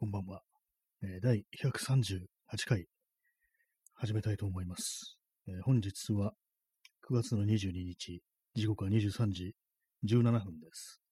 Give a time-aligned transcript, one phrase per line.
[0.00, 0.40] こんばんは。
[1.02, 2.24] えー第138
[2.66, 2.86] 回、
[3.96, 5.18] 始めたいと思います。
[5.46, 6.32] えー本日は
[7.06, 8.22] 9月の22日、
[8.54, 9.54] 時刻は23時
[10.06, 11.02] 17分です。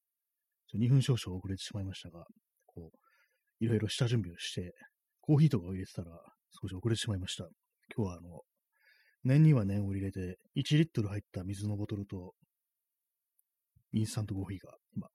[0.74, 2.24] 2分少々遅れてしまいましたが、
[2.64, 4.72] こう、いろいろ下準備をして、
[5.20, 6.08] コーヒーとかを入れてたら
[6.62, 7.44] 少し遅れてしまいました。
[7.94, 8.40] 今日はあの、
[9.22, 12.32] 念には念を入れて、1リットル入った水のボトルと、
[13.92, 15.08] インスタントコーヒーが今、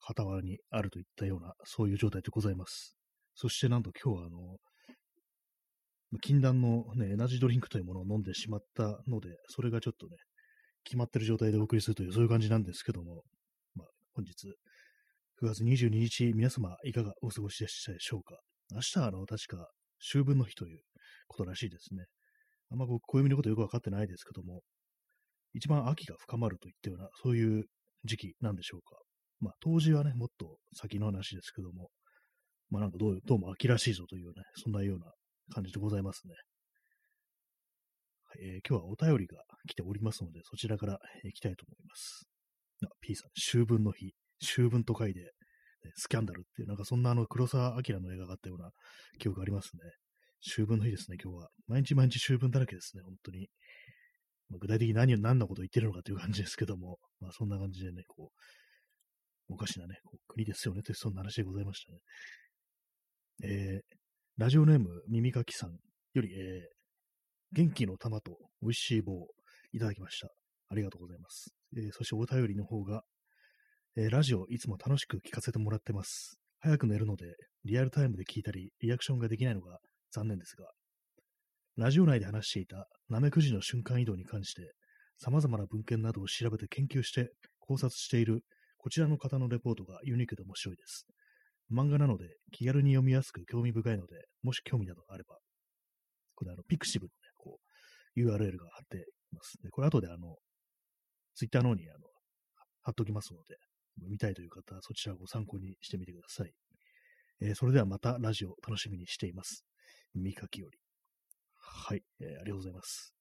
[0.00, 2.96] 傍らにあるといったような、そういう状態でございます。
[3.34, 4.56] そしてなんと今日はあの、
[6.20, 10.16] 禁断のね、エナジードリンクというものを飲んでしまったので、それがちょっとね、
[10.84, 13.22] 決まってる状態でお送りするという、そういう感じなんですけども、
[13.74, 14.48] まあ、本日、
[15.42, 18.40] 9月22日、皆様いかがお過ごしでしたでしょうか
[18.72, 19.68] 明日はあの、確か、
[20.00, 20.80] 秋分の日という
[21.28, 22.04] ことらしいですね。
[22.70, 24.62] あんまこう、暦のことよくわかってないですけども、
[25.54, 27.64] 一番秋が深まるといったような、そういう
[28.04, 28.96] 時期なんでしょうか。
[29.40, 31.90] まあ、当時はね、もっと先の話ですけども、
[32.70, 35.12] まあなんかどうどうも秋らしいぞというね、そんなような
[35.52, 36.34] 感じでございますね。
[38.24, 42.28] はいえー今日はお便りが来ておりますので、そちらから、行きたいと思います。
[42.84, 45.26] あ P さん、秋分の日、秋分と書いて、ね
[45.96, 48.70] スキャンダルっていう、なんかそんなあの黒澤明の映画があったような
[49.18, 49.80] 記憶がありますね。
[50.46, 51.48] 秋分の日ですね、今日は。
[51.66, 53.48] 毎日毎日秋分だらけですね、本当に。
[54.48, 61.98] まあ具体的に何を、何のことを言ってるのかという感じですけども、まあそんな感じでね、こう、おかしなね、こう国ですよねというそんな話でございましたね。
[63.42, 63.96] えー
[64.38, 65.72] ラジオネーム、耳かきさん
[66.14, 66.80] より、えー
[67.52, 69.26] 元気の玉と美味しい棒
[69.72, 70.28] いただきました。
[70.68, 71.52] ありがとうございます。
[71.76, 73.02] えーそしてお便りの方が、
[73.96, 76.38] えーラジオいつも楽しく聞かせてもらってます。
[76.60, 79.78] 早く寝るので、リアルタイムで聞いたり、リアクションができないのが
[80.12, 80.66] 残念ですが、
[81.76, 84.72] ラジオ内で話していたナメクジの瞬間移動に関して、
[85.18, 88.42] 様々な文献などを調べて研究して考察している
[88.78, 91.06] こちらの方のレポートがユニークで面白いです。
[91.72, 95.38] 漫画なので気軽に読みやすく興味深いので、もし興味などあれば、
[96.34, 97.58] これあの、ピクシブのね、こ
[98.16, 99.58] う、URL が貼っています。
[99.62, 100.36] で、これ後であの、
[101.34, 101.98] ツイッターの方にあの、
[102.82, 103.56] 貼っときますので、
[104.08, 106.52] 見たいという方はそちらをご参考にしてみてください。
[107.42, 109.64] えーそれではまたラジオ楽しみにしています。
[110.14, 110.78] 耳かきより。
[111.56, 113.14] はい、えーありがとうございます。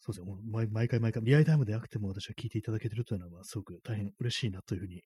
[0.00, 5.02] そうですね、毎毎回毎回、リアルタイムでなくても私は聞いていただけてるというのは、すごく大変嬉しいなというふうに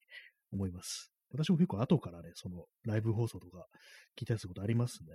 [0.53, 1.11] 思います。
[1.33, 3.67] 私も結構後からね、そのライブ放送とか
[4.19, 5.09] 聞いたりすることありますね。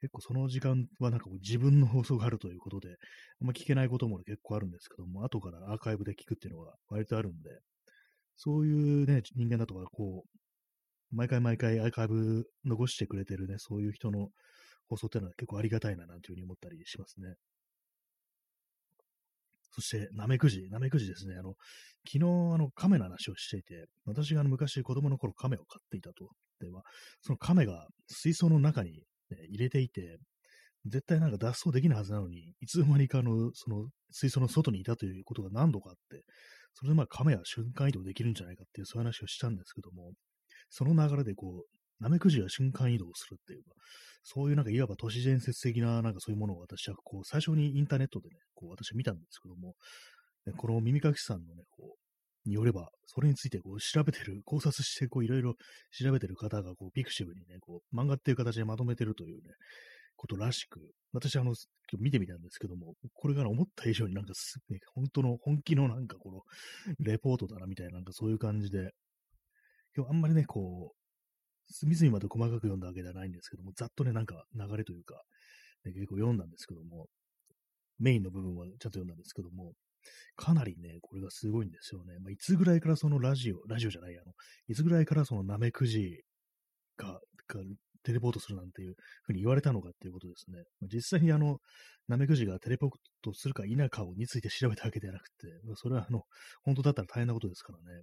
[0.00, 2.96] 結構その時間はなんかこう自分の放送があるということで、
[3.40, 7.50] あんま聞けないことも結構あるんですけども、後からアーカイブで聞くっていうのが割とあるんで、
[8.36, 14.30] そういうね、人間だとか、こう、毎回毎回アーカイブ残してくれてるね、そういう人の
[14.88, 17.34] 放送っていうのは結構ありがたいななんていうふうに思ったりしますね。
[19.72, 21.36] そして、ナメクジ、ナメクジですね。
[21.38, 21.54] あの、
[22.06, 26.28] 昨日、あの、亀の話をしていて、私があの昔子供の頃亀を飼っていたと。
[26.60, 26.82] では、
[27.22, 28.92] その亀が水槽の中に、
[29.30, 30.18] ね、入れていて、
[30.86, 36.24] 絶対なんか脱走できないはずなのに、いつの間にかあの、その水槽の外にいたということが何度かあって、
[36.74, 40.12] それでまあ亀は瞬間移動できるんじゃないかっていうそういう話をしたんですけども、
[40.70, 43.70] その流れでこう、ナメクジは瞬間移動するっていうか、
[44.24, 49.74] そういうなんかいわば都市伝説的ななんかそういうものを私はこう最初にインターネットでね、こう私は見たんですけども、
[50.46, 55.54] ねこの耳かきさんのね、こう、によれば、それについてこう調べてる、考察してこういろいろ
[55.92, 59.42] 調べてる方がこうピクシブにね、こう漫画っていう形でまとめてるというね、
[60.16, 60.80] ことらしく、
[61.12, 61.54] 私あの、
[61.90, 66.40] 今日見てみたんですけども、これが思った以上になんかす、ね、本当の本気のなんかこの
[66.98, 68.90] レポートだなみたいななんかそういう感じで、
[69.96, 70.99] 今日あんまりね、こう、
[71.70, 75.22] 隅々まで細かく読んだわけではないんですけども、ざっとね、なんか流れというか、
[75.84, 77.06] ね、結構読んだんですけども、
[77.98, 79.72] メインの部分はちゃんと読んだんですけども、
[80.36, 82.18] かなりね、これがすごいんですよね。
[82.20, 84.32] まあ、いつぐらいからそのラジオ、ラジオじゃない、あの、
[84.68, 86.22] いつぐらいからそのナメクジ
[86.96, 87.60] が、が
[88.02, 88.94] テレポートするなんていう
[89.24, 90.62] ふうに言われたのかっていうことですね。
[90.80, 91.58] ま実際にあの、
[92.08, 92.90] ナメクジがテレポー
[93.22, 95.34] トするか否かをについて調べたわけではなくて、
[95.76, 96.22] それはあの、
[96.62, 98.02] 本当だったら大変なことですからね。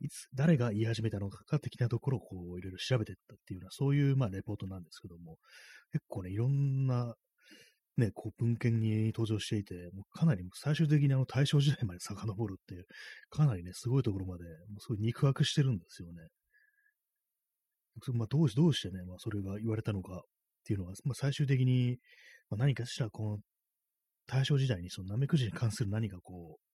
[0.00, 5.36] いつ、誰が言い始めたのか的なところをこう、いろいろ調べていったっていうような、そういう、まあ、レポートなんですけども、
[5.92, 7.14] 結構ね、いろんな、
[7.96, 12.86] ね、こう、文献に登場していて、もうかなり最終的にあの大正時代まで遡るっていう、
[13.28, 16.28] かなりね、すごいところまで、もうすごい肉薄してるんですよね。
[18.14, 20.20] まあ、どうし、どうしてね、まあ、それが言われたのかっ
[20.64, 21.98] ていうのが、まあ、最終的に、
[22.48, 23.38] まあ、何かしら、この、
[24.26, 26.69] 大正時代にそのナメクジに関する何かこう、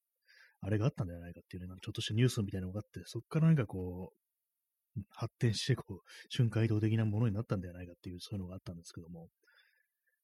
[0.61, 5.99] あれがあったんじゃないかっていうね、なんかちょっとしたニュースみたいなのがあって、そこからなんかこう、発展して、こう、
[6.31, 9.29] 瞬間移動的なものになったんではないかっていう、そういうのがあったんですけども、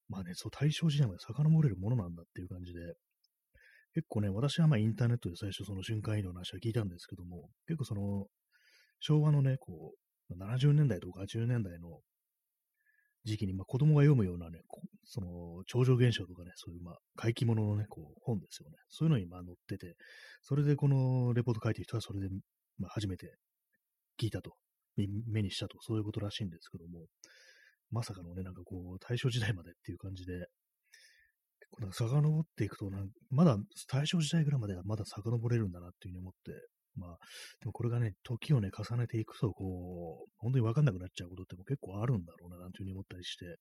[0.08, 2.80] まあね、そう、大正時代まで遡れるものなんだっていう感じで、
[3.94, 8.26] 結構ね、私はまあインターネットで最初その瞬間移動の話は聞いたんですけども、結構その、
[9.00, 9.92] 昭和のね、こ
[10.30, 12.00] う、70年代とか80年代の
[13.24, 14.60] 時期に、まあ、子供が読むようなね、
[15.04, 18.76] その、超常現象とかね、そういう、まあ、怪奇物のね、こう、本ですよね。
[18.88, 19.96] そういうのに、まあ、載ってて、
[20.42, 22.28] それでこのレポート書いてる人は、それで、
[22.78, 23.36] まあ、初めて
[24.20, 24.54] 聞いたと、
[24.96, 27.06] 目にしたと、そういうことらしいんですけども、
[27.90, 30.46] まさかのね、なんかこう、大正時代までっていう感じで、
[31.70, 33.56] こう遡っていくとなん、まだ
[33.88, 36.52] 大正時代ぐらいまではまだ遡れるんだなっていうふうに思って、
[36.96, 37.18] まあ、
[37.60, 43.56] でもこれがね、時をね、重ねていくと、こう、本当にわかんなくなっちゃうことっても結構あるんだろうな、なんていうふうに思ったりして、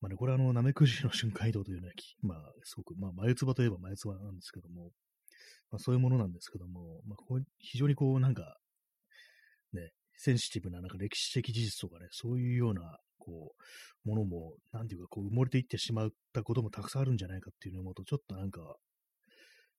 [0.00, 1.90] まあね、これはあの、ナメクジの瞬間移動というね、
[2.22, 4.90] まあ、すごく、まあ、眉唾といえば眉唾なんですけども、
[5.70, 8.56] まあ、そういうものなんですけども、まあ、こう非常にこう、なんか、
[9.72, 13.52] ね、センシティブな、なんか歴史的事実とかね、そういうような、こ
[14.04, 18.76] う、ものも、なんていうか、こう、埋もれていってしまったこともたくさんあるんじゃないかっていうのを思うと、ちょっとなんか、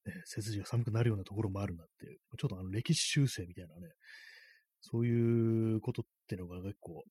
[0.07, 3.89] ね、背筋が寒くなるようなところもあるなっていう、ちょっとあの歴史修正みたいなね、
[4.81, 7.03] そういうことってのが結構、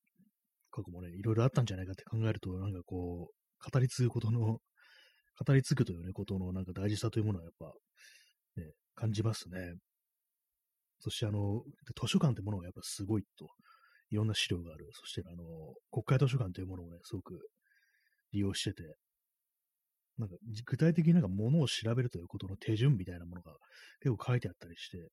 [0.70, 7.72] 過去もね、いろいろあったんじゃないかって考えると、なんかこう、語り継ぐことの、語り継ぐというね、ことのなんか大事さというものはやっぱ、
[8.60, 9.74] ね、感じますね。
[11.00, 11.62] そしてあの、
[12.00, 13.48] 図書館ってものがやっぱすごいと、
[14.10, 14.88] いろんな資料がある。
[14.92, 15.44] そしてあの、
[15.90, 17.38] 国会図書館というものをね、すごく
[18.32, 18.82] 利用してて、
[20.18, 23.52] なんか具体的になんか物を調べるということの手順みたいなものが
[24.00, 25.10] 結構書いてあったりして、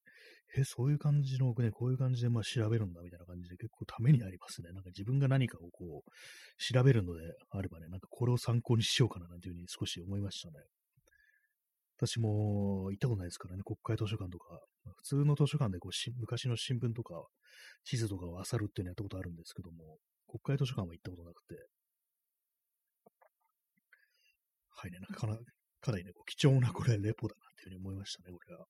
[0.56, 4.72] え、そういう感じのね、こういう感じでまあ調べるんだみたいな感じで結構ためになりますね。
[4.72, 10.54] なんか自分が何かをこう調べるのであればね、なんかこれを参考にしようかななんていうふうに少し思いましたね。
[11.98, 14.60] 私も行ったことないですからね、国会図書館とか、
[14.98, 17.16] 普通の図書館でこうし昔の新聞とか
[17.84, 19.98] 地図とかを漁るっていうのやったことあるんですけども、
[20.28, 21.56] 国会図書館は行ったことなくて、
[24.76, 25.38] はいね、なかな
[25.82, 28.66] かなりね、こう貴重なこれレポだなっていうふうに思いましたね、これは。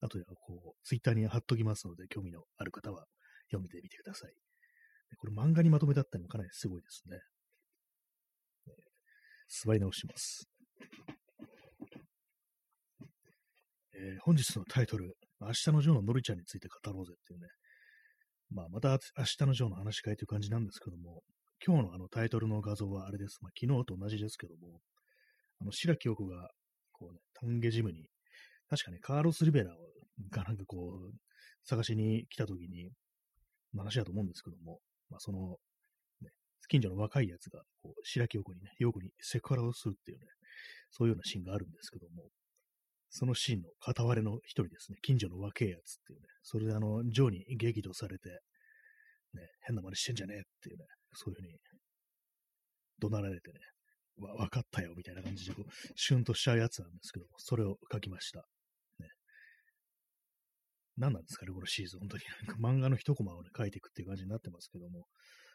[0.00, 3.06] あとでこう、ツイッターに貼っときますので、興味のある方は
[3.50, 4.32] 読んでみてください。
[5.16, 7.18] これ漫画にまとめたってもかなりすごいですね。
[8.66, 10.48] えー、座り直します。
[13.96, 17.46] えー、本日のタイトル、明日のジョーのノリちゃんについて語ろうぜっていうね、
[18.50, 21.22] まあ、また明日のジョーの話し会という感じなんですけども、
[21.64, 23.38] 今日のあのタイトルの画像はあれです。
[23.40, 24.80] まあ、昨日と同じですけども、
[25.60, 26.50] あの、白木陽子が、
[26.92, 28.08] こうね、タンゲジムに、
[28.68, 29.70] 確かね、カーロス・リベラ
[30.30, 31.12] がなんかこう、
[31.64, 32.90] 探しに来た時に、
[33.76, 34.78] 話だと思うんですけども、
[35.10, 35.56] まあ、その、
[36.20, 36.30] ね、
[36.68, 40.26] 近所の若いやつが、こう、白木陽子にね、陽子にセクハラをするっていうね、
[40.90, 42.28] そういうようなシーンがあるんですけども、
[43.10, 48.28] そのシーンの片割れの一人ですね、近所の若いやつっていうね、それであの、ジョーに激怒されて、
[49.34, 50.84] ね、変な真似してんじゃねえっていうね、
[51.14, 51.58] そういうふうに
[53.00, 53.58] 怒鳴られてね、
[54.18, 58.40] わ、分かったよ、みたいな感じで、こう、シュンとしちゃうやつなんですけど、それを書きました。
[59.00, 59.08] ね。
[60.96, 62.00] 何なんですかね、このシーズン。
[62.00, 65.06] 本当に なんか漫画の一コマをね、書いていくっていう感じになってますけども、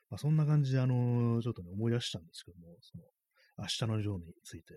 [0.10, 3.04] まあ、そんな感じで、あのー、ちょっとね、思い出したんですけども、その、
[3.60, 4.74] 明日のジョーについて、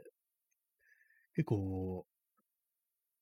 [1.35, 2.07] 結構、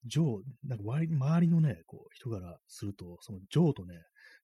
[0.04, 3.94] ジョー、なんか周りのね、こう、人からすると、そのジョーとね、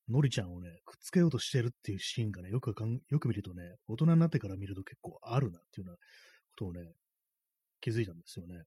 [0.09, 6.01] ノリちゃんをね、くっつけようとしてるっていうシーンがね、よくかん、よく見るとね、大人になってから見ると結構あるなっていうようなこ
[6.57, 6.93] とをね、
[7.81, 8.63] 気づいたんですよね。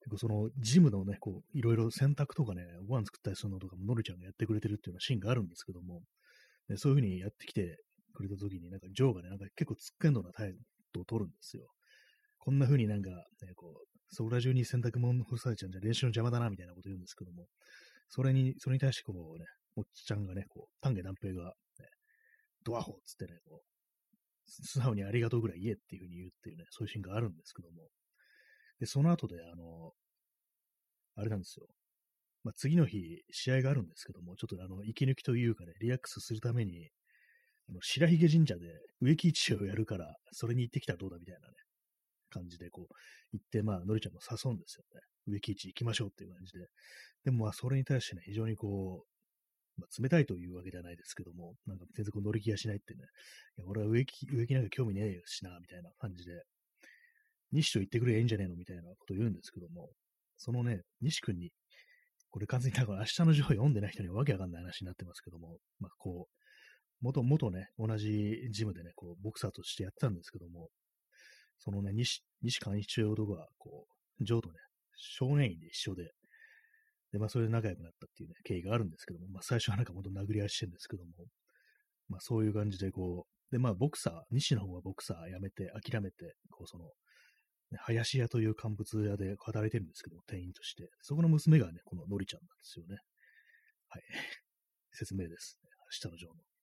[0.00, 6.02] 結構その、ジムのね、こう、いろいろ洗濯とかね、ご飯作ったりするのとかもノリちゃんがやってくれてるっていうようなシーンがあるんですけども、
[6.68, 7.78] ね、そういう風にやってきて
[8.12, 10.52] くれた時に、なんかジョーがね、なんか結構突っ込んだような態
[10.92, 11.64] 度を取るんですよ。
[12.38, 13.16] こんな風になんか、ね、
[13.56, 17.46] こう、そこら中に洗濯物干されちゃうんじゃ練習の邪魔だな、みたいなこと言うんですけども、
[18.14, 19.44] それに、それに対してこうね、
[19.74, 21.48] おっちゃんがね、こう、丹下断平が、
[21.80, 21.86] ね、
[22.64, 23.62] ドアホっつってね、こう、
[24.46, 27.88] 素直にありがとうぐらい言えっていうふうに言うっていうね、そういうシーンがあるんですけども、
[28.78, 29.90] で、その後で、あの、
[31.16, 31.66] あれなんですよ。
[32.44, 33.00] まあ、次の日、
[33.32, 36.90] 試合があるんですけども、ちょっとあの、息抜きというかね、リラックスするために、
[37.68, 38.60] あの白髭神社で
[39.00, 41.54] 植木市をやるから、それに行ってきたらどうだみたいなね、
[42.34, 42.94] 感じでこう、
[43.32, 45.00] 行って、まあ、のりちゃんも誘うんですよね。
[45.26, 46.66] 植木市行きましょうっていう感じで。
[47.24, 53.00] でもまあ、それに対してね、非常にこう、まあ、冷たいというわけではないですけども、なんか全然こう乗り気がしないってね、
[53.58, 56.42] いや俺は植木、植木なんか興味ねえしな、みたいな感じで、
[57.52, 59.90] 西と言ってくれええんじゃねえのみたいなことを言うんですけども、
[60.36, 61.50] そのね、西君に、
[62.30, 66.34] これ完全にだから明日の情報読んでない人にはわけわかんない話になってますけども、まあこう、
[67.00, 70.68] 元、元ね、同じジムでね、こう、ボクサーとしてやってたんですけども、
[71.58, 73.86] そのね、西、西寛一という男が、こ
[74.20, 74.54] う、ジョーとね、
[74.96, 76.12] 少年院で一緒で、
[77.12, 81.10] で、まあ、それで仲良くなったっていうね、経緯があるんですけども、まあ、最初はなんか本当殴り合いしてるんですけども、
[82.08, 86.90] まあ、そういう感じで、こう、で、まあ、ボクサー、西の方はボクサー辞めて、諦めて、こう、その、
[87.78, 90.88] 林屋という乾物屋で働いてるんですけども、店員として。
[91.02, 92.96] そこの娘がね、こののりちゃんなんですよね。
[93.88, 94.02] はい。
[94.92, 95.58] 説明です。
[95.62, 96.53] 明日のジョーの。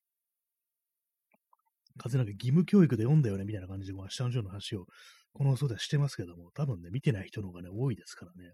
[1.97, 4.85] 風なんか義務教育で読んだよね、みたいな感じで、明日のジョーの話を、
[5.33, 8.53] この放送ではしてますけども、多分ね、見てない人の方がね、多いですからね。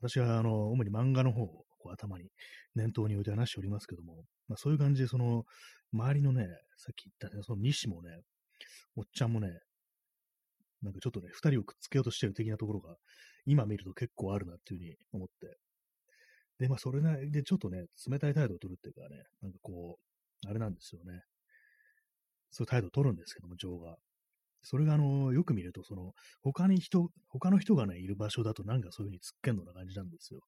[0.00, 2.30] 私は、あの、主に漫画の方をこう頭に
[2.74, 5.44] 念頭に置いて話しておりますけども、まあ、そういう感じで、その、
[5.92, 6.46] 周りのね、
[6.76, 8.10] さっき言ったね、その西もね、
[8.96, 9.48] おっちゃんもね、
[10.82, 12.96] なんかちょっとね、二人をくっつけようとしてる的なところが、
[13.46, 15.58] 今見ると結構あるなっていうふうに思って。
[16.58, 21.20] で、まあ、それなりでちょっとね、冷たい態度を取るっていうかね、なんかこう、あれなんですよね。
[22.50, 23.96] そういう態度を取るんですけども、ジョーが。
[24.62, 30.40] それが、あの、よく見ると、その、他に人、他の人がね、いる場所だとなんかそういう風に突っけんのな感じなんですよ。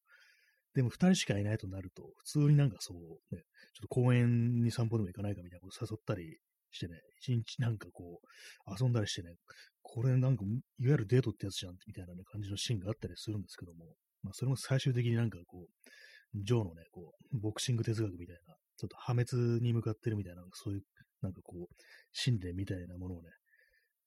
[0.74, 3.42] でも二人しかいないとなると、普通になんかそう、ね、
[3.74, 6.38] ちょっと公園に散歩でも行かないかみたいなこと誘ったり
[6.70, 8.20] してね、一日なんかこ
[8.66, 9.36] う、遊んだりしてね、
[9.82, 13.84] これなんか、いわゆるデートってやつじゃん、みたいなね、感じのシーンがあったりするんですけども、
[14.22, 20.82] まあ、それも最終的になんかこう、ジョーのね、こう、ボクシング哲学みたいな、ちょっと破滅に向かってるみたいな、そういう、
[21.22, 21.74] なんかこう、
[22.12, 23.30] 心霊みたいなものをね、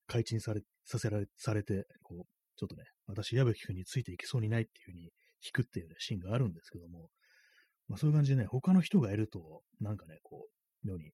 [0.07, 2.23] 開陳され、させられ、されて、こう、
[2.57, 5.03] ちょっとね、私、矢吹君についていきそうにないっていう風に
[5.43, 7.09] 引くっていうね、シーンがあるんですけども、
[7.87, 10.47] まあそういう感じでね、他の人がいると、なんかね、こ
[10.83, 11.11] う、妙に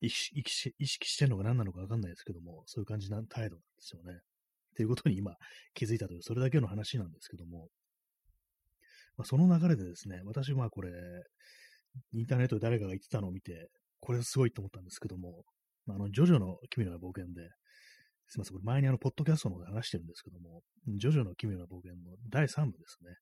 [0.00, 4.12] 意識し意識してるのが何なのかわかんないですけども、そういう感じな態度なんですよね。
[4.12, 4.18] っ
[4.76, 5.36] ていうことに今
[5.72, 7.68] 気づいたという、それだけの話なんですけども、
[9.16, 10.90] まあ、その流れでですね、私はこれ、
[12.12, 13.68] インターネットで誰かが言ってたのを見て、
[14.04, 15.44] これすごいと思ったんですけども、
[15.88, 17.48] あの、ジョジョの奇妙な冒険で、
[18.28, 20.62] すみません、これ前にあの、ポッドキャストの方で話してるんですけども、
[20.98, 23.16] ジョジョの奇妙な冒険の第3部ですね。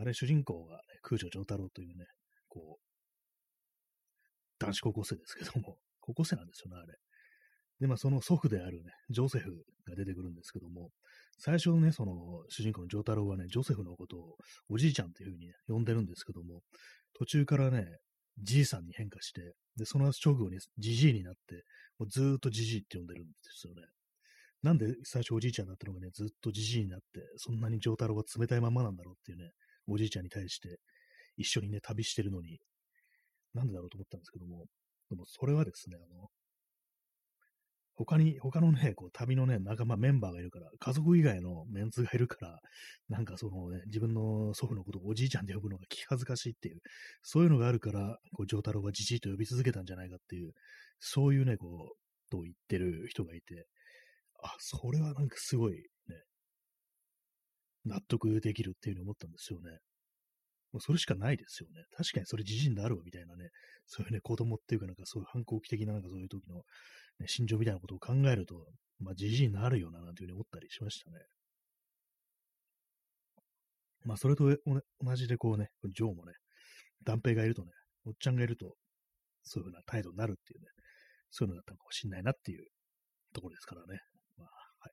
[0.00, 2.06] あれ、主人公が、ね、空女城太郎というね、
[2.48, 2.90] こう、
[4.60, 6.94] 男子高校生ですけども、高校生なんですよね、あれ。
[7.80, 10.90] で、まあ、その祖父であるね、ジョセフが出てくるんですけども、
[11.38, 14.36] 最初ね、その主人公のジョータロウはね、ジョセフのことを
[14.68, 16.60] おじいちゃんっていうふうに、ね、呼んでるんですけども、
[17.18, 17.86] 途中からね、
[18.38, 21.64] じいさんに変化して、で、その直後にじじいになって、
[21.98, 23.82] もうずっとじじいって呼んでるんですよね。
[24.62, 27.04] なんで最初おじいちゃんだったのがね、ずっとじじいになって、
[27.36, 29.50] そんなに丈太郎は冷たいままなんだろうっていうね、
[29.86, 30.78] おじいちゃんに対して
[31.36, 32.58] 一緒にね、旅してるのに、
[33.54, 34.66] なんでだろうと思ったんですけども、
[35.08, 36.28] でもそれはですね、あの、
[38.04, 42.60] 他に、他のね、こう、旅のね、仲間、メンバーがいるから、家族以外のメンツがいるから、
[43.08, 46.80] なんかそのね、自分の祖父のことをおじいちゃんで呼ぶのが気恥ずかしいっていう、
[47.22, 50.52] そういうのがあるから、こう、丈太郎がじじいと呼び続けたんじゃないかっていう、
[50.98, 53.66] そういうね、こう、と言ってる人がいて、
[54.42, 55.82] あ、それはなんかすごいね、
[57.84, 59.78] 納得できるっていうふうに思ったんですよね。
[60.72, 61.82] もうそれしかないですよね。
[61.96, 63.48] 確かにそれ自信であるわ、みたいなね。
[63.86, 66.62] そういうね、子供っていうかなんかそういう反抗期的ななんかそういう時の、
[67.20, 68.66] ね、心情みたいなことを考えると、
[68.98, 71.18] まあ自信になるよな、なんていうふうに思ったりしましたね。
[74.04, 74.56] まあそれと
[75.00, 76.32] 同じでこうね、ジョーもね、
[77.04, 77.70] 断平がいるとね、
[78.06, 78.74] おっちゃんがいると、
[79.42, 80.66] そういうふうな態度になるっていうね、
[81.30, 82.66] そういうのだったのかもしれないなっていう
[83.32, 84.00] ところですからね。
[84.38, 84.48] まあ、
[84.80, 84.92] はい。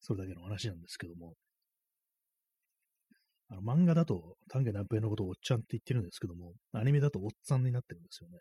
[0.00, 1.34] それだけの話なんですけども、
[3.48, 8.38] あの漫画だと丹下南平のことをおっちゃんって言ってるんですけども、アニメだとおっさんになってるんですよね。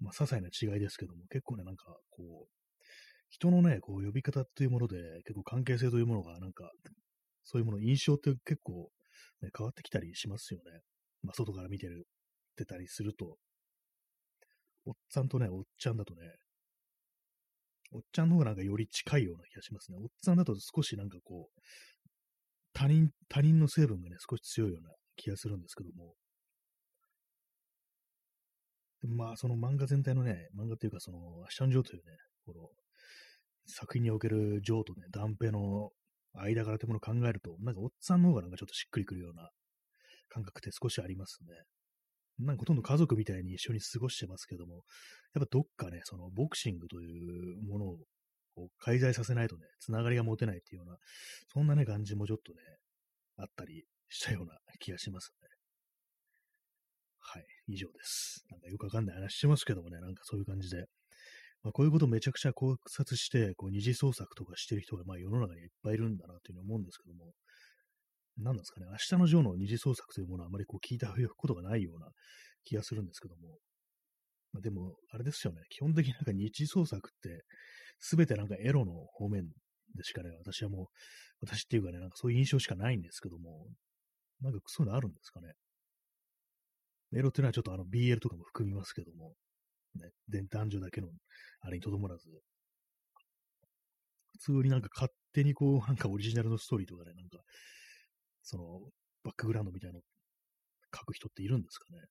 [0.00, 2.48] まあ、些細な違いですけども、結構ね、なんか、こう、
[3.30, 6.70] 人のね、こう、呼び方っていうもので、結構関係性というものが、なんか、
[7.44, 8.90] そういうもの、印象って結構、
[9.42, 10.80] ね、変わってきたりしますよね。
[11.22, 12.06] まあ、外から見てる、
[12.52, 13.36] ってたりすると、
[14.84, 16.20] おっさんとね、おっちゃんだとね、
[17.92, 19.98] おっちゃんの方がなんかより近いような気がしますね。
[19.98, 21.60] おっさんだと少しなんかこう、
[22.72, 26.14] 他人、他人の成分がね、少し強いような気がするんですけども。
[29.06, 32.68] まあ、その漫画全体のね、漫画っていうか、その、アッシャン・ジョーというね、この、
[33.66, 35.90] 作品におけるジョーとね、ダンペの
[36.34, 39.50] 間柄というものを考えると、なんかおっさんの方がなんかちょっとしっくりくるような
[40.28, 41.48] 感覚って少しありますね。
[42.38, 44.84] なんかほとんど家族みたいに一緒に過ごしてますけども、
[45.34, 47.98] やっぱどっかね、そのボクシングというものを
[48.54, 50.96] こう介在させないとね、つながりが持てないっていうような、
[51.52, 52.58] そんなね、感じもちょっとね、
[53.36, 55.48] あったりしたような気がしますね。
[57.20, 58.44] はい、以上です。
[58.50, 60.86] なんかよくわかんない話してますけどもね、なんかそういう感じで、
[61.62, 67.32] まあ、こういうことをめちゃくちゃ考察して、こう二次創作とかしてる人がまあ世の中にいっぱいいるんだなというふうに思うんですけども、
[68.38, 72.08] 何なんですかね、明日のジョーの二次創作というものはあまりこう聞いたことがないような
[72.64, 73.58] 気がするんですけども、
[74.52, 77.44] まあ、でも、あれですよね、基本的になんか二次創作って、
[77.98, 79.48] すべてなんかエロの方面
[79.94, 80.86] でしかね、私はもう、
[81.40, 83.66] 私っていうかね、なんかそういう印象しかないんですけども、
[84.40, 85.52] なんかそういうのあるんですかね。
[87.14, 89.34] エロっていうのはちょっとあの BL とかも含みますけども、
[89.94, 91.08] ね、で男女だけの
[91.60, 92.28] あれにとどまらず、
[94.38, 97.38] 普通になんか勝手にこう、なんかオリジナルのストーリーとかね、なんか、
[98.42, 98.80] その、
[99.24, 100.02] バックグラウンドみたいなの
[100.94, 101.98] 書く人っているんですかね。
[101.98, 102.08] はい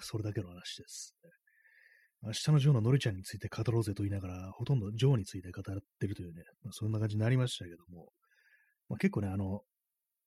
[0.00, 1.14] それだけの話です。
[2.22, 5.64] 明日のジョーのノリちゃんについて語ろうぜと言いながら、ほとんどジョーについて語っ
[6.00, 8.12] てるというね、まあ、そんな感じになりましたけども、
[8.88, 9.62] まあ、結構ね、あの、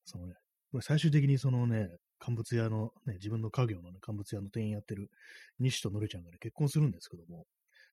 [0.04, 0.34] そのね、
[0.70, 5.08] これ最終的にそのね、乾物屋の、ね、自分の家業の、ね、乾物屋の店員やってる
[5.58, 7.44] 西とのりちゃんがね、結婚するんですけども、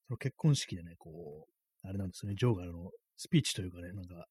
[0.07, 4.25] その結婚式でね、こう、あれなんですよね、ジョーがあの、スピーチというかね、なんか、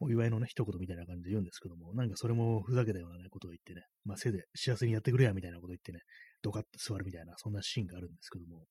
[0.00, 6.00] お祝いのね、一言みたいな感じで言うんですけども、なんかそれもふざけたようなね、ことを言ってね、まあ、せいで幸せにやってくれや、みたいなことを言ってね、
[6.42, 8.64] ドカッと座るみたいな、そんなシーンがあるんですけども、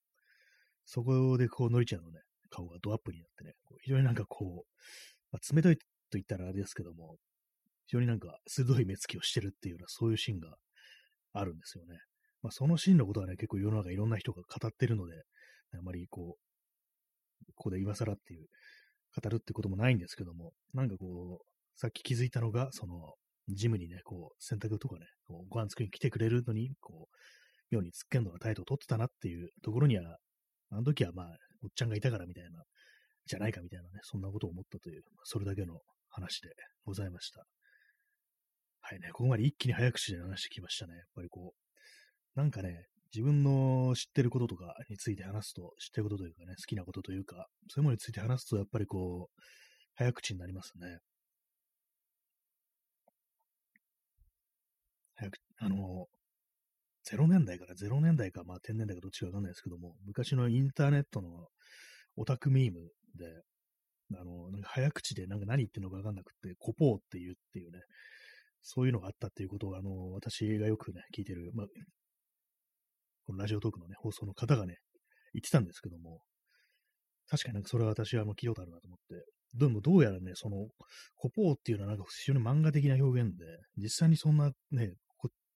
[0.85, 4.85] そこでこう、のりちゃんのね、顔がドアップになってね、こう非常になんかこう、
[5.31, 5.83] まあ、冷たいと
[6.13, 7.17] 言ったらあれですけども、
[7.87, 10.55] 非常になんか鋭い目つきをしてるっていうような、そういうシーンが
[11.33, 11.97] あるんですよね。
[12.41, 15.15] まあ、そのシーンのことはね、結構世の中いろんな人が語ってるので、
[15.73, 18.47] あまりこう、ここで今更っていう、
[19.21, 23.13] 語るってこともないんですけども、なんかこう、さっき気づいたのが、その、
[23.49, 27.07] ジムにね、こう、洗濯とかね、こうご飯作りに来てくれるのに、こ
[27.71, 30.17] う、ようにつっけんのが態度を取ってたなっていうところには、
[30.69, 31.27] あの時はまあ、
[31.63, 32.63] おっちゃんがいたからみたいな、
[33.25, 35.79] じゃないかみたいなね、そんなことを思ったという、それだけの
[36.09, 36.49] 話で
[36.85, 37.45] ございました。
[38.89, 40.95] はいね、ここまで一気に早口で話してきましたね。
[40.95, 49.41] やっぱりこう、なんかね、自分の知ってることとかについて話すと、知ってることというかね、好きなことというか、そういうものについて話すと、やっぱりこう、
[49.95, 50.99] 早口になりますね。
[55.15, 56.07] 早く、あの、
[57.11, 61.49] 0年代から0年代か、まあ、10年代かどっちかわかんないですけども、昔のインターネットの
[62.15, 62.79] オタクミーム
[63.15, 63.43] で、
[64.17, 67.79] あの、なんか早口でなんか何言ってるのかわかんなくて、コポーって言うっていうね、
[68.61, 71.67] そういうのがあったっていうことを、あの、私がよくね、聞いてる、まあ、
[73.25, 74.77] このラジオトークのね、放送の方がね、
[75.33, 76.21] 言ってたんですけども、
[77.29, 79.25] 確かになんかそれは私はもう聞いたことあるなと思って、
[79.57, 80.67] でもどうやらね、その、
[81.15, 83.45] コポーっていうのはなんか非常に漫画的な表現で、
[83.77, 84.93] 実際にそんなね、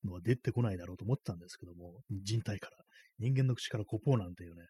[0.03, 2.77] のは出てこないだろうと思ったんですけども、人体から、
[3.19, 4.63] 人間の口からコポーなんていうね、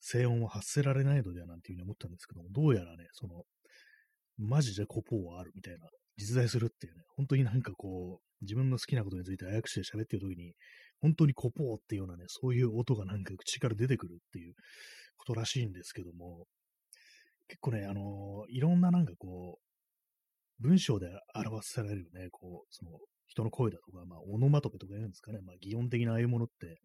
[0.00, 3.42] 静音を発せられないのではなんていうふうに思ったんですけども、どうやらね、その、
[4.38, 5.88] マジでコポーはあるみたいな、
[6.18, 10.54] 実在するっていうね、本当になんかこう、自分の好きなことについて早口で喋ってる時に、
[11.00, 14.54] 本当にコポーっていうようなね、そういう音がなんか口から出てくるっていう
[15.16, 16.46] ことらしいんですけども、
[17.46, 22.90] 結構ね、あのいろんななんかこう、文章で表されるね、こう、その、
[23.28, 26.80] 人の声だとか、まあ、オノマトペとか言うんですかね、まあ、擬音的なああいうものって、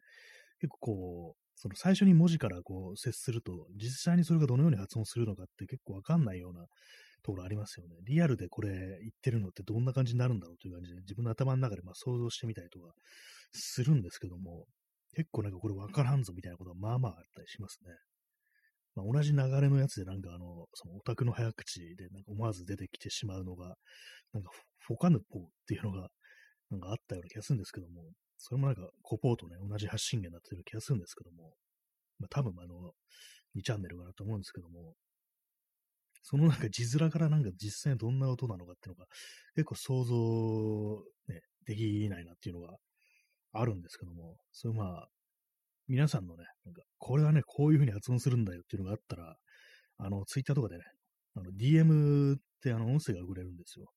[0.60, 6.66] 結構こう、その最初に文字からこう接すると、実際にそれがどのように発音するのかって結構わかんないような
[7.24, 7.96] ところありますよね。
[8.04, 12.94] リアルでこれ言ってるのってどんな感じになるんだろうという感じで、自分の頭の中でま想像してみたりとか
[13.54, 14.66] するんですけども、
[15.16, 17.92] 結構なんかこれわからんぞみたいなことはまあまああったりしますね。
[18.96, 23.76] まあ、同じ流れのやつでなんかあの、そのオタクの早口でなんか思わず出てきてしまうのが、
[24.34, 26.10] なんかフォカヌポっていうのが
[26.70, 28.04] なんかあったような気がするんですけども、
[28.38, 31.54] それもなんかコポーとね、同じ発信源になってる気がするんですけども、
[32.20, 32.92] まあ、多分あの、
[33.56, 34.94] 2チャンネルかなと思うんですけども、
[36.24, 39.06] そのなんか字面からなんか実際どんな音なのかっていうのが
[39.56, 42.78] 結構想像、ね、できないなっていうのが
[43.52, 45.08] あるんですけども、それまあ、
[45.88, 49.36] 皆さんのね、なんか、これはね、こういう風に発音するんだよっていうのがあったら、
[49.98, 50.84] あの、ツイッターとかでね、
[51.36, 53.88] あの、DM ってあの、音声が送れるんですよ。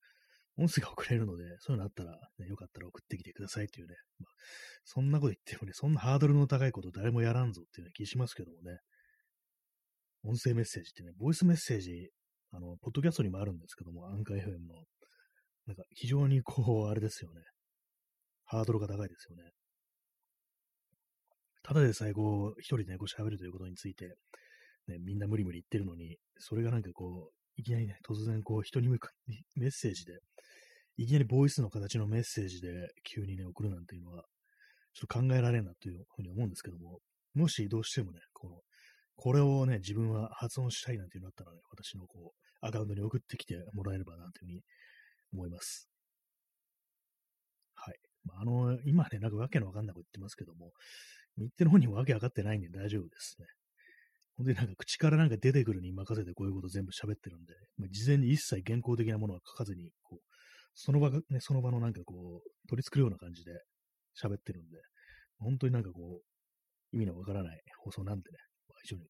[0.59, 3.95] 音声が送れるので、そういうのあったら、ね、よかったら送ってきてくださいっていうね。
[4.19, 4.33] まあ、
[4.85, 8.79] そんなこと言ってもね、そんなハードルの高いこと誰もやらんぞっていうような気しますけどもね。
[10.25, 12.11] 音声メッセージってね、ボイスメッセージ、
[12.53, 14.85] あの、ポッドキャストにもあるんですけども、アンカー FM の、
[15.67, 17.41] なんか非常にこう、あれですよね。
[18.45, 19.51] ハードルが高いですよね。
[21.63, 24.15] ただでさえこう、一人でね、こう喋るということについて、
[24.87, 29.11] ね、みんな無理無理言ってるのに、それがなんかこう、いきなりね、突然こう、人に向か
[29.57, 30.21] メッセージで、
[30.97, 32.69] いきなりボイスの形のメッセージで
[33.03, 34.25] 急にね、送るなんていうのは、
[34.95, 37.01] ちょっと考えられんなというふうに思うんですけども、
[37.35, 38.61] もしどうしてもね、この、
[39.17, 44.63] これをね、自分は発音したいなんていうのだったらね、私のこう、アカウントに送ってきてもらえればなというふうに
[45.33, 45.89] 思います。
[47.75, 47.95] はい。
[48.25, 50.73] まあ、あの、今ね、なんかわけのわかんないこと言ってますけども、
[51.39, 53.47] 日程の方にもわけわかってないんで大丈夫ですね。
[54.37, 60.21] 本当になんか口からなんか出てくるに任せてこういうこと全部喋ってるんで、まあ、事前に一切原稿的なものは書かずに、こう、
[60.75, 63.53] その場が、ね、その場のなんかこう、取り繕うような感じで
[64.23, 64.77] 喋ってるんで、
[65.39, 68.39] 本当になんかこう、意味のわからない放送なんでね、
[68.87, 69.09] 非常に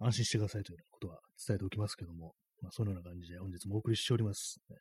[0.00, 4.76] 安心してくださいというようなことは伝えておきますけども、まあ、そのような感じで本日もお送りしております、ね。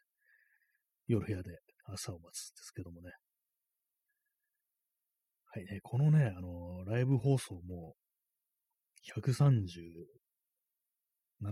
[1.07, 3.11] 夜部屋で朝を待つですけどもね。
[5.53, 7.95] はいね、このね、あの、ライブ放送も、
[9.15, 9.61] 137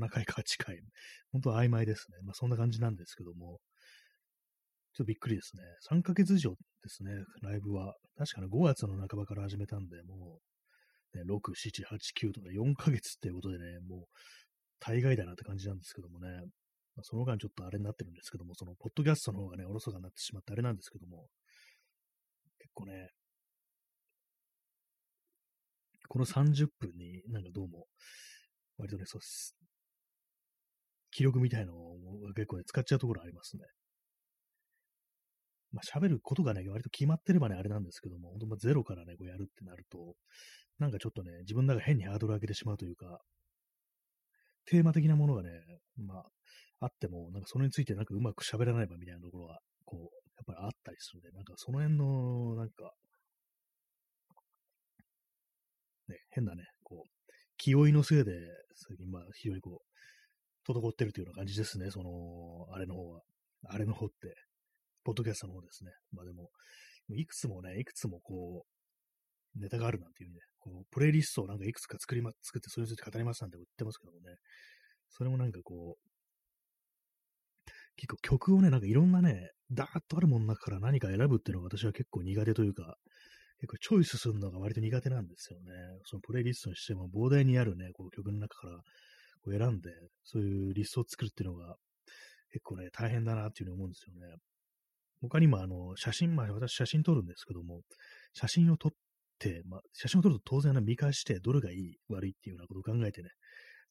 [0.09, 0.81] 回か8回、
[1.31, 2.17] 本当曖昧ですね。
[2.23, 3.59] まあそんな感じなんですけども、
[4.93, 5.63] ちょっとびっくりですね。
[5.87, 7.95] 3ヶ月以上ですね、ライブは。
[8.17, 10.41] 確かに5月の半ばから始めたんで、もう、
[11.13, 14.05] ね、6、7、8、9とか4ヶ月っていうことでね、もう、
[14.79, 16.27] 大概だなって感じなんですけどもね。
[16.95, 21.27] まあ、その間ちょっとあれになってるんですけども、その、ポッドキャストの方がね、おろそかになってしまってあれなんですけども、
[22.59, 23.09] 結構ね、
[26.07, 27.87] この30分になんかどうも、
[28.77, 29.21] 割とね、そう
[31.11, 31.97] 記録みたいのを
[32.35, 33.63] 結構ね、使っちゃうところありますね。
[35.71, 40.15] まあ、喋ることがね、割と決まってればね、あれなんですけども、本当まゼロからね、こうやるってなると、
[40.79, 43.19] なんかちょっとね、自分の中変にハードル上げてしまうというか、
[44.65, 45.49] テーマ的なものがね、
[45.97, 46.25] まあ、
[46.81, 50.01] あっても、なんかそれについてなんかうまく喋らないばみたいなところが、こう、
[50.37, 52.91] やっぱりあったりするんで、なんかその辺の、なんか、
[56.09, 57.09] ね、変なね、こう、
[57.57, 58.33] 気負いのせいで、
[58.75, 59.81] 最近まあ、非常にこ
[60.67, 63.21] う、滞ってるというような感じですね、その、あれの方は。
[63.65, 64.33] あれの方って、
[65.03, 65.91] ポッドキャストの方ですね。
[66.11, 66.49] まあでも、
[67.09, 68.65] いくつもね、いくつもこ
[69.55, 74.35] う、ネタがあるなんていうね、こう、プレイリストをなんかいくつか作りま、作ってそれについて語りますなんて言ってますけどもね、
[75.09, 76.11] それもなんかこう、
[77.97, 82.95] 結構曲をね、なんかいろんなね、ダーッとあるものの中から何か選ぶっていうのが私は結構苦手というか、
[83.59, 85.71] 結構チョイスするのが割と苦手なんですよね。
[86.05, 88.77] そのプレイリストにしても膨大にあるね、こう曲の中から
[89.43, 89.91] こう選んで、
[90.23, 91.75] そういうリストを作るっていうのが
[92.51, 94.35] 結構ね、大変だなっていうふうに思うんですよね。
[95.21, 97.81] 他にもあの、写真、まあ私写真撮るんですけども、
[98.33, 98.91] 写真を撮っ
[99.39, 103.29] て、まあ写真を撮ると当然見返して、どれがいい、悪いっていうようなことを考えてね、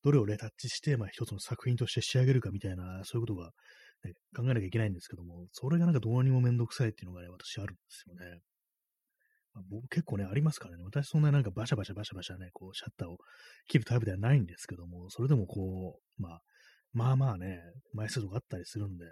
[0.02, 3.50] どれをレタッチして、まあ一つの作品として仕上げるかみたいな、そういうことが、
[4.04, 8.40] ね、考えなきゃいけないんですけども、それがなんかどうにもめんどくさいっていうのがね、私あるんですよね。
[9.52, 13.18] まあ、僕結構ね、ありますからね、私そんななんかバシャバシャバシャバシャね、こうシャッターを
[13.66, 16.40] 切るタイプではないんですけども、それでもこう、まあ、
[16.92, 17.60] まあまあね、
[17.92, 19.04] 枚数とかあったりするんで、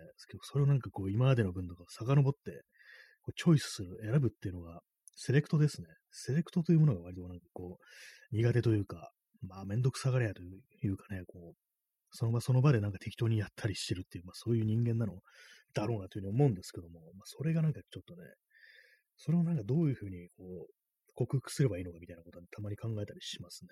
[0.42, 2.62] それをなんかこう、今までの分とか遡って、
[3.22, 4.80] こうチョイスする、選ぶっていうのが、
[5.14, 5.88] セレクトですね。
[6.12, 9.10] セレクトというものが割となんかこう、苦手というか、
[9.46, 11.56] まあ、めんどくさがりやというかね、こう、
[12.10, 15.20] その場その場でなんか適当にやったりしてるっていう、まあそういう人間なの
[15.74, 18.22] だろうなというふうに思うんですけども、まあそれがなんかちょっとね、
[19.16, 20.72] それをなんかどういうふうにこう、
[21.14, 23.68] 克服すればいいのかみたいなことはたまに考えたりしますね。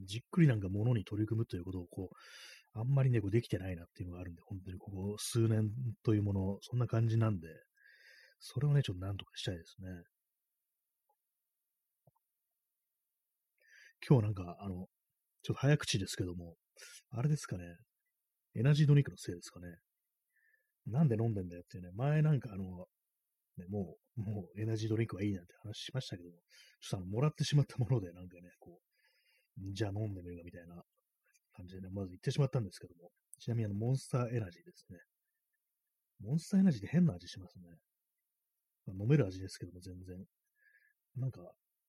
[0.00, 2.16] じっくりなんか物に取り組むということをこう、
[2.74, 5.70] あんまりね、こうできてないなっていうのがあるんで、本当にここ数年
[6.02, 7.48] というもの、そんな感じなんで、
[8.40, 9.88] それをね、ちょっとなんとかしたいですね。
[14.06, 14.86] 今日なんか、あの、
[15.42, 16.56] ちょっと早口ですけども、
[17.10, 17.64] あれですかね、
[18.56, 19.66] エナジードリンクのせいですかね。
[20.86, 22.64] なんで飲んでんだよっていうね、前なんかあの、
[23.56, 26.36] ね、もう、もうエナジードリンクはいいなんて話しましたけども、
[26.80, 28.80] ちょっとあの、もらってしまったもので、なんかね、こ
[29.58, 30.82] う、じゃあ飲んでみるかみたいな
[31.54, 34.98] 感じでね、まず言ってしまったんですけども、ちなみにあの、モンスターエナジーですね。
[36.20, 37.64] モンスターエナジーって変な味しますね。
[38.86, 40.16] まあ、飲める味ですけども、全然。
[41.16, 41.40] なんか、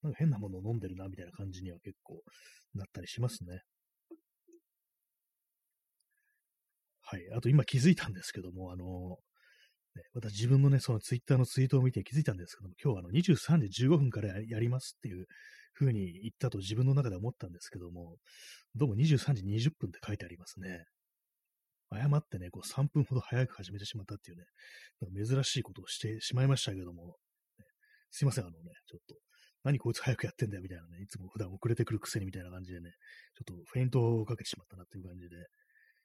[0.02, 2.22] なんか変なものを飲んでるな、みたいな感じには結構
[2.74, 3.62] なったりしますね。
[7.02, 7.22] はい。
[7.36, 9.18] あと今気づいたんですけども、あの、
[9.96, 15.26] ね、私自分のね、そのツイッターのツイートを見て気づいたんですけども、今日はあの23時15分からやりますっていう
[15.74, 18.18] 風に言ったと自分の中で思ったんですけども、
[18.76, 20.86] どうも23時20分って書いてありますね。
[21.90, 24.44] 誤ってね、こう3分ほど早く始めてしまったっていうね、
[25.02, 27.18] なんか珍しいことをしてしまいましたけども、
[27.60, 27.66] ね、
[28.12, 29.16] すいません、あのね、ちょっと、
[29.64, 32.92] 何こいつ早くやってんだよみたいなね、いつも普段遅れてくるくせにみたいな感じでね、
[33.36, 35.36] ちょっとフェイントをかけてしまったなっていう感じで、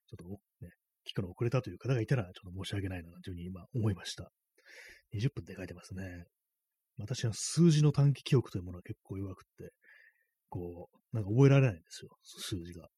[0.06, 0.70] ちょっとね、
[1.08, 4.30] 聞くの遅れたという方がいたら、ちょっと申し訳ないなというふうに今思いました。
[5.14, 6.24] 20分って書いてますね。
[6.98, 9.72] 私は数字の短期記憶というものは結構弱くって、
[10.48, 12.88] こう、なんか覚えられないんですよ、数字が。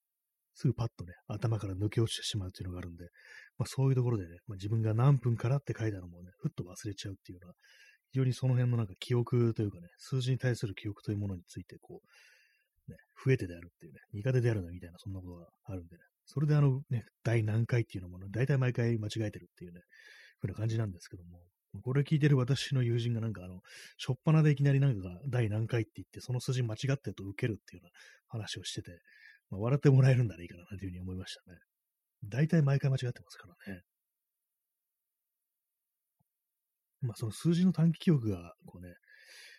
[0.55, 3.05] すぐパッとね、頭から抜け落ちてしまうっていうのがあるんで、
[3.57, 7.55] まあそういうところでね、まあ、自分が何分からって書いたのもね、ふっと忘れちゃうっていうのは、
[8.13, 19.81] 非常にその辺のなんか記憶というかね、数字に対する記憶というものについて、こう、ね、増えてであるっていうね、苦手であるなみたいな、そんなことがあるんでね、それであのね、第何回っていうのもね、大体毎回間違えてるっていうね、
[20.41, 21.41] ふうな感じなんですけども、
[21.83, 23.61] これ聞いてる私の友人がなんかあの、
[23.97, 27.91] しょっぱなでいきなりなんか第何回って言って、その数字間違ってると受けるっていうような
[28.29, 28.99] 話をしてて、
[29.51, 31.59] まあ、笑ってもらえるんならいいかなというふうに思いましたね。
[32.25, 33.83] 大体毎回間違ってますからね。
[37.01, 38.95] まあその数字の短期記憶がこうね、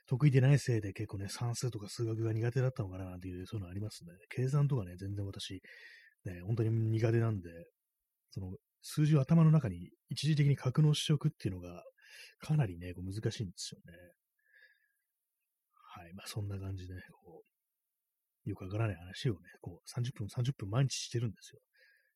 [0.08, 4.12] 得意でないせいで結構ね、算数とか数学が苦手だったのかななんていう、そういうのありますね。
[4.30, 5.62] 計算とかね、全然私、
[6.26, 7.50] ね、本当に苦手なんで、
[8.32, 11.84] その数字を頭の中に一時的に格納しておくっていうのが、
[12.40, 13.94] かなりね、こう難しいんですよね。
[15.96, 16.14] はい。
[16.14, 17.44] まあ、そんな感じで、こ
[18.46, 21.60] う、よくわからない話をね、こう、30分、30分毎日してるんですよ。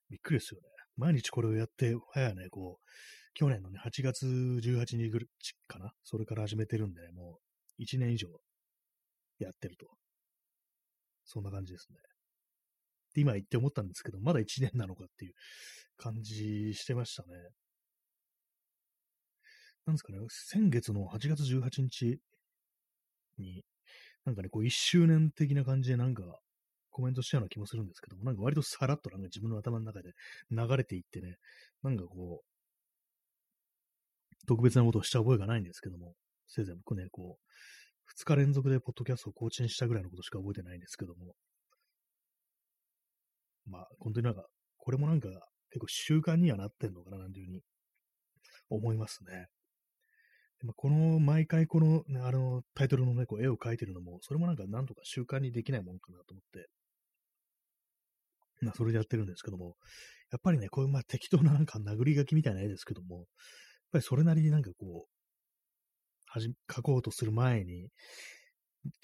[0.09, 0.67] びっくりですよね。
[0.97, 2.89] 毎日これをやって、早ね、こう、
[3.33, 5.11] 去年のね、8月18日
[5.67, 7.39] かなそれから始めてるんでね、も
[7.77, 8.27] う1年以上
[9.37, 9.87] やってると。
[11.23, 11.99] そんな感じですね。
[13.17, 15.33] って今言って思ったんですけど、まだ1年なのかっていう
[15.97, 17.29] 感じしてましたね。
[19.87, 22.19] なんですかね、先月の8月18日
[23.39, 23.63] に、
[24.25, 26.23] なんかね、こう1周年的な感じでなんか
[26.91, 30.11] コメントしたような気もするんですけども、なんか割とさらっとなんか自分の頭の中で
[30.51, 31.37] 流れていってね、
[31.81, 32.45] なんかこう、
[34.45, 36.13] 特別なことをした覚えがないんですけども、
[36.47, 41.35] せいぜい僕ね、こう、2日連続でポッドキャストを更新したぐらいのことしか覚えてないんですけども、
[43.67, 44.45] まあ、本当になんか、
[44.77, 45.29] これもなんか
[45.69, 47.61] 結構習慣にはなってんのかな、なんていうふうに
[48.69, 49.47] 思いますね。
[50.75, 56.67] この、毎回この、ね、あの、タイトルのね、こう絵を描いてるのも、それもなんかなんとか習慣にできないもんかなと思って、
[58.61, 59.75] まあ、それでやってるんですけども、
[60.31, 63.25] やっぱりね、こういう、まあ、適当ななんか殴り書きみたいな絵ですけども、やっ
[63.91, 65.17] ぱりそれなりになんかこう、
[66.25, 67.89] はじ、書こうとする前に、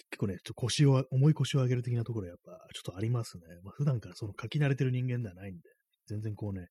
[0.09, 3.43] 結構ね、ちょっと腰を、重い腰を上げる的なところやっぱちょっとありますね。
[3.63, 5.61] まあ、普段からその書き慣れてる人間ではないんで、
[6.07, 6.67] 全然こうね、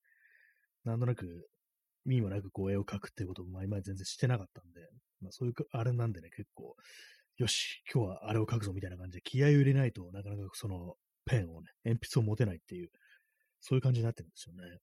[0.85, 1.49] なんとなく、
[2.05, 4.81] 意味もなくこう絵を描くっていうことも前々全然してなかったんで、
[5.21, 6.75] まあそういう、あれなんでね、結構、
[7.39, 10.95] よし、今日はあれを描くぞみたいな感じで気合を入れないとなかなかその
[11.25, 12.89] ペンをね、鉛筆を持てないっていう、
[13.61, 14.79] そういう感じになってるんですよね。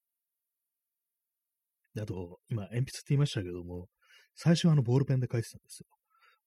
[1.95, 3.87] であと、今、鉛筆って言いましたけども、
[4.35, 5.87] 最初はあのボールペンで書いてたんですよ。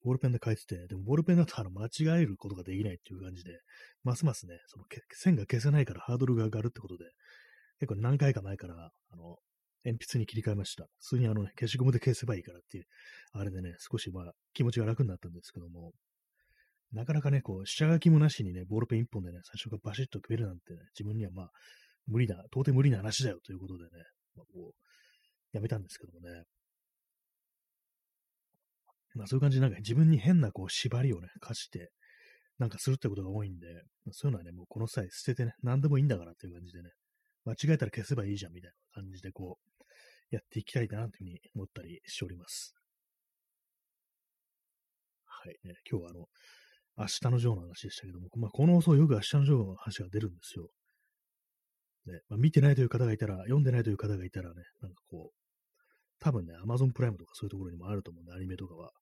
[0.05, 3.61] ボールペンで書いてて、でもボールペンだとあの間違えることができないっていう感じで、
[4.03, 7.05] ますますね、その線が消せないからハードルが上がるってことで、
[7.81, 9.37] 結構何回か前から、あの、
[9.85, 10.87] 鉛筆に切り替えました。
[11.01, 12.85] 普通にあのね、消しゴムで消せばいいからっていう、
[13.33, 15.93] あれでね、少しまあ気持ちが楽になったんですけども、
[16.93, 21.51] なかなかね、こう、下書きもなしにね、ボールペン一本でね、最初からバシッと食えるなんてね、自分にはまあ、
[22.07, 23.91] 無理だ、到底無理な話だよということでね、
[24.37, 26.43] まあ、こう、やめたんですけどもね。
[29.15, 31.91] まあそういう感じでなんか自分に変なこう縛りをね、課して、
[32.59, 33.67] なんかするってことが多いんで、
[34.13, 36.91] そういうのはね、もうこの際捨ててね、何でもいいんだからっていう感じでね、
[37.45, 42.75] 間違えたら消せばいいじゃんみたいな感じでこう、やっていきたいなというふうに思ったりしております。
[45.27, 46.27] はいね、今日はあの、
[46.97, 50.69] 明日のジョーの話でしたけども、まあ、この放送よく明日のジョーの話が出るんですよ。
[52.07, 55.37] ね、まあ、見てないという方がいたら、読んでないという方がいたらね、なんかこう、
[56.21, 58.93] 多分ね、Amazon プライムとかそういうところにもあると思うんで、アニメとかは。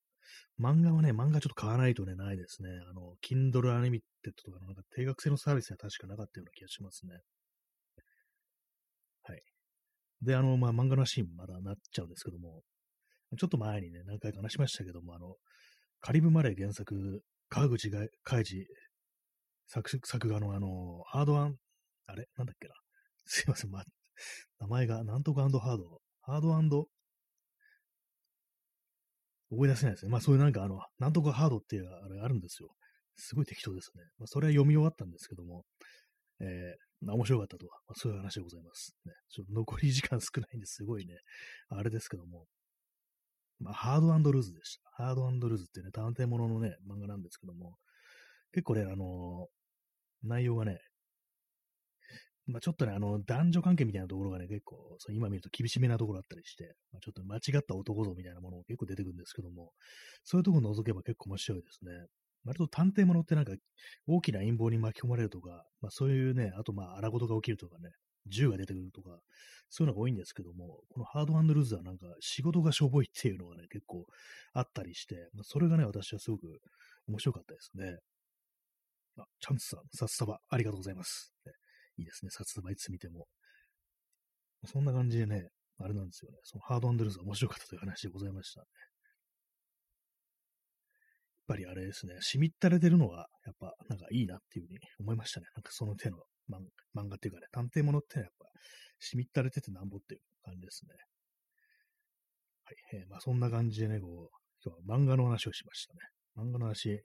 [0.60, 2.68] 漫画はね、漫画ちょっと買わないとね、ないですね。
[2.90, 4.00] あの、Kindle Unlimited
[4.44, 7.20] とかのなんか定額制のサービスは確かなかったような気がしますね。
[9.22, 9.42] はい。
[10.22, 12.62] で、あの、まあ、漫画のシーンまだなっちゃうんですけども、
[13.38, 15.36] ちょっと前にね、何回か話しましたけども、あの、
[16.00, 18.66] カリブマレー原作、川口が海事
[19.68, 21.56] 作作画のあの、ハードワン、
[22.06, 22.26] あれ？
[22.36, 22.74] なんだっけな？
[23.26, 23.84] すいません、ま、
[24.58, 26.88] 名前が、なんとかハード、ハード
[29.50, 30.12] 思い出せないですね。
[30.12, 32.70] まあそういうなんかあの、なんとかハードっていうあれあるんですよ。
[33.16, 34.02] すごい適当ですね。
[34.18, 35.64] まあ、それは読み終わったんですけども、
[36.40, 38.94] えー、まあ面白かったとは、まあ、そういう話でございます。
[39.04, 41.14] ね、ちょっと残り時間少ないんですごいね、
[41.68, 42.46] あれですけども、
[43.58, 45.04] まあ、ハードルーズでした。
[45.04, 47.74] ハードルーズってね、探偵もののね、漫画なんですけども、
[48.52, 50.78] 結構ね、あのー、内容がね、
[52.50, 59.72] まあ、ちょっとね、あの、男女関係みたいなところがね、結構、そ今見ると厳しめなところあったりして、まあ、ちょっと間違った男像みたいなものも結構出てくるんですけども、
[60.24, 61.92] そういうところを除けば結構面白いですね。
[62.44, 63.52] 割と探偵ものってなんか、
[64.06, 67.90] 大きな陰謀に巻き込まれるとか、まあそういうね、あとまあ荒事が起きるとかね、
[68.26, 69.10] 銃が出てくるとか、
[69.68, 74.06] そういうのが多いんですけども、このハードルーズはなんか仕事がしょぼいっていうのがね、結構
[74.52, 76.60] あったりして、まあ、それがね、私はすごく
[77.08, 77.98] 面白かったですね。
[79.18, 81.32] あ、チャンスさん、さっさば、ありがとうございます。
[82.00, 82.30] いいですね。
[82.30, 83.26] 札束いつ見ても。
[84.66, 86.38] そんな感じでね、あれなんですよね。
[86.44, 88.66] そのハードアンドルーズが面白かったという話でございましたね。
[91.48, 95.46] やっぱりあれですね、しみったれてるのは、やっぱなんかいいなっていうふうに思いましたね。
[95.54, 98.46] なんかその手の漫画っていうかね、探偵ものってのはやっぱ
[99.00, 100.94] しみったれててなんぼっていう感じですね。
[102.64, 102.76] はい。
[103.02, 106.00] えー、まあそんな感じでね、こう、今日は漫画の話をしましたね。
[106.36, 107.02] 漫画の話、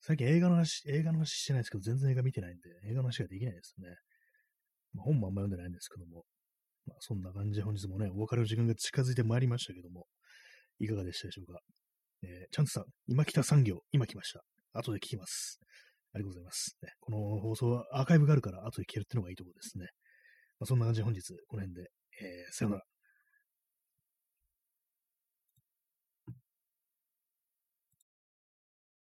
[0.00, 3.88] 最近映画の話、映画の話してないですけど、全然映画見てないんで、映画の話ができないですね。
[5.02, 6.24] 本もあんま読んでないんですけども、
[6.86, 10.06] まあ、そんな感じで本日もね、お別れの時間が近づいてまいりましたけども、
[10.78, 11.60] いかがでしたでしょうか。
[12.22, 14.42] えー、チャンスさん、今来た産業、今来ました。
[14.72, 15.60] 後で聞きます。
[16.14, 16.76] ありがとうございます。
[16.82, 19.86] ね、この放送はアーカイブがあるから後で聞けるっていうのがいいところですね。
[20.60, 21.90] まあ、そんな感じで本日、この辺で、
[22.22, 22.82] えー、さよなら。